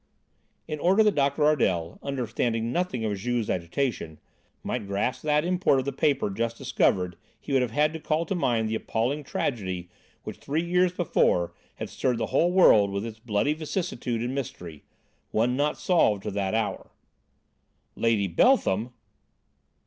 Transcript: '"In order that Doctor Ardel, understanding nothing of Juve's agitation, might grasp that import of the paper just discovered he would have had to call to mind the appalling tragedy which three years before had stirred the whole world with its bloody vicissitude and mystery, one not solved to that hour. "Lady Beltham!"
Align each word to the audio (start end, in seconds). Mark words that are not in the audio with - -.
'"In 0.67 0.79
order 0.79 1.03
that 1.03 1.13
Doctor 1.13 1.43
Ardel, 1.43 1.99
understanding 2.01 2.71
nothing 2.71 3.05
of 3.05 3.15
Juve's 3.15 3.51
agitation, 3.51 4.17
might 4.63 4.87
grasp 4.87 5.21
that 5.21 5.45
import 5.45 5.77
of 5.77 5.85
the 5.85 5.91
paper 5.91 6.31
just 6.31 6.57
discovered 6.57 7.17
he 7.39 7.53
would 7.53 7.61
have 7.61 7.69
had 7.69 7.93
to 7.93 7.99
call 7.99 8.25
to 8.25 8.33
mind 8.33 8.67
the 8.67 8.73
appalling 8.73 9.23
tragedy 9.23 9.91
which 10.23 10.37
three 10.37 10.63
years 10.63 10.91
before 10.91 11.53
had 11.75 11.87
stirred 11.87 12.17
the 12.17 12.25
whole 12.33 12.51
world 12.51 12.89
with 12.89 13.05
its 13.05 13.19
bloody 13.19 13.53
vicissitude 13.53 14.21
and 14.23 14.33
mystery, 14.33 14.81
one 15.29 15.55
not 15.55 15.77
solved 15.77 16.23
to 16.23 16.31
that 16.31 16.55
hour. 16.55 16.89
"Lady 17.95 18.25
Beltham!" 18.25 18.93